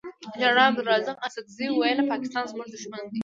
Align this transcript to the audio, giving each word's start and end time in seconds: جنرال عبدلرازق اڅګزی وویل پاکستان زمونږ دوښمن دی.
جنرال 0.39 0.65
عبدلرازق 0.69 1.15
اڅګزی 1.25 1.65
وویل 1.69 1.99
پاکستان 2.11 2.43
زمونږ 2.51 2.67
دوښمن 2.71 3.03
دی. 3.11 3.19